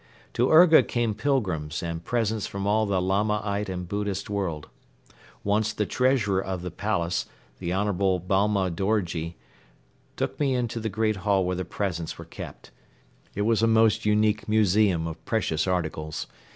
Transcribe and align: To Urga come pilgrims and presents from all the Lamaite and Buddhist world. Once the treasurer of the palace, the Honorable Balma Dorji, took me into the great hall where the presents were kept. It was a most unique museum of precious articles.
To 0.33 0.49
Urga 0.49 0.81
come 0.81 1.13
pilgrims 1.13 1.83
and 1.83 2.03
presents 2.03 2.47
from 2.47 2.65
all 2.65 2.87
the 2.87 2.99
Lamaite 2.99 3.69
and 3.69 3.87
Buddhist 3.87 4.31
world. 4.31 4.67
Once 5.43 5.73
the 5.73 5.85
treasurer 5.85 6.43
of 6.43 6.63
the 6.63 6.71
palace, 6.71 7.27
the 7.59 7.71
Honorable 7.71 8.19
Balma 8.19 8.71
Dorji, 8.71 9.35
took 10.17 10.39
me 10.39 10.55
into 10.55 10.79
the 10.79 10.89
great 10.89 11.17
hall 11.17 11.45
where 11.45 11.55
the 11.55 11.63
presents 11.65 12.17
were 12.17 12.25
kept. 12.25 12.71
It 13.35 13.43
was 13.43 13.61
a 13.61 13.67
most 13.67 14.03
unique 14.03 14.49
museum 14.49 15.05
of 15.05 15.23
precious 15.23 15.67
articles. 15.67 16.25